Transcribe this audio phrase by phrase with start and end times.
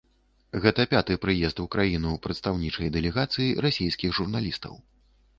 [0.61, 4.73] Гэта пяты прыезд у краіну прадстаўнічай дэлегацыі расейскіх журналістаў.